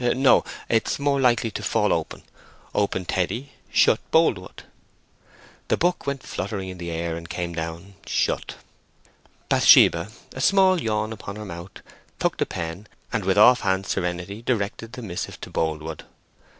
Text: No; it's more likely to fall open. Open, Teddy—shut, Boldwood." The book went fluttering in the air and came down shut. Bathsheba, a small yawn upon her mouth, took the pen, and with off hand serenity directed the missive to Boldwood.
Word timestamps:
No; 0.15 0.43
it's 0.67 0.97
more 0.97 1.21
likely 1.21 1.51
to 1.51 1.61
fall 1.61 1.93
open. 1.93 2.23
Open, 2.73 3.05
Teddy—shut, 3.05 3.99
Boldwood." 4.09 4.63
The 5.67 5.77
book 5.77 6.07
went 6.07 6.23
fluttering 6.23 6.69
in 6.69 6.79
the 6.79 6.89
air 6.89 7.15
and 7.15 7.29
came 7.29 7.53
down 7.53 7.93
shut. 8.07 8.55
Bathsheba, 9.47 10.09
a 10.33 10.41
small 10.41 10.81
yawn 10.81 11.13
upon 11.13 11.35
her 11.35 11.45
mouth, 11.45 11.83
took 12.17 12.37
the 12.37 12.47
pen, 12.47 12.87
and 13.13 13.23
with 13.23 13.37
off 13.37 13.59
hand 13.59 13.85
serenity 13.85 14.41
directed 14.41 14.93
the 14.93 15.03
missive 15.03 15.39
to 15.41 15.51
Boldwood. 15.51 16.03